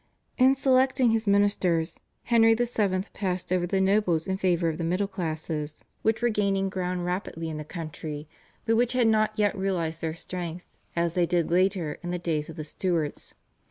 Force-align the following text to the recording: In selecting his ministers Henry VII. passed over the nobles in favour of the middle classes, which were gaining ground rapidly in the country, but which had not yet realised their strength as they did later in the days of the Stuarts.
In 0.39 0.55
selecting 0.55 1.11
his 1.11 1.27
ministers 1.27 1.99
Henry 2.23 2.55
VII. 2.55 3.03
passed 3.13 3.53
over 3.53 3.67
the 3.67 3.79
nobles 3.79 4.25
in 4.27 4.35
favour 4.35 4.67
of 4.67 4.79
the 4.79 4.83
middle 4.83 5.07
classes, 5.07 5.85
which 6.01 6.23
were 6.23 6.29
gaining 6.29 6.69
ground 6.69 7.05
rapidly 7.05 7.49
in 7.49 7.57
the 7.57 7.63
country, 7.63 8.27
but 8.65 8.75
which 8.77 8.93
had 8.93 9.05
not 9.05 9.37
yet 9.37 9.55
realised 9.55 10.01
their 10.01 10.15
strength 10.15 10.67
as 10.95 11.13
they 11.13 11.27
did 11.27 11.51
later 11.51 11.99
in 12.01 12.09
the 12.09 12.17
days 12.17 12.49
of 12.49 12.55
the 12.55 12.63
Stuarts. 12.63 13.35